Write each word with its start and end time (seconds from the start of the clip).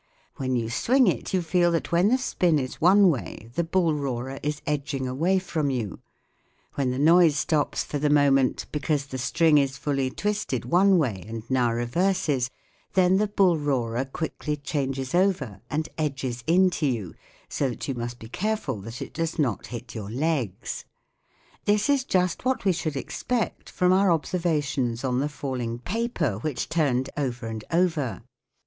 When 0.37 0.55
you 0.55 0.67
swing 0.71 1.05
it 1.05 1.31
you 1.31 1.43
feel 1.43 1.69
that 1.73 1.91
when 1.91 2.07
the 2.07 2.17
spin 2.17 2.57
is 2.57 2.81
one 2.81 3.11
way 3.11 3.51
the 3.53 3.63
bull 3.63 3.93
roarer 3.93 4.39
is 4.41 4.63
edging 4.65 5.07
away 5.07 5.37
from 5.37 5.69
you; 5.69 5.99
when 6.73 6.89
the 6.89 6.97
noise 6.97 7.35
stops 7.37 7.83
for 7.83 7.99
the 7.99 8.09
moment 8.09 8.65
because 8.71 9.05
the 9.05 9.19
string 9.19 9.59
is 9.59 9.77
fully 9.77 10.09
twisted 10.09 10.65
one 10.65 10.97
way 10.97 11.23
and 11.27 11.47
now 11.51 11.71
reverses, 11.71 12.49
then 12.93 13.17
the 13.17 13.27
bull 13.27 13.59
roarer 13.59 14.03
quickly 14.05 14.57
changes 14.57 15.13
over 15.13 15.61
and 15.69 15.87
edges 15.99 16.43
in 16.47 16.71
to 16.71 16.87
you 16.87 17.13
so 17.47 17.69
that 17.69 17.87
you 17.87 17.93
must 17.93 18.17
be 18.17 18.27
careful 18.27 18.77
that 18.81 19.03
it 19.03 19.13
does 19.13 19.37
not 19.37 19.67
hit 19.67 19.93
your 19.93 20.09
legs. 20.09 20.83
This 21.65 21.91
is 21.91 22.03
just 22.05 22.43
what 22.43 22.65
we 22.65 22.71
should 22.71 22.95
expect 22.97 23.69
from 23.69 23.93
our 23.93 24.11
observations 24.11 25.03
on 25.03 25.19
the 25.19 25.29
falling 25.29 25.77
paper 25.77 26.39
which 26.39 26.69
turned 26.69 27.11
over 27.15 27.45
and 27.45 27.63
over. 27.69 28.23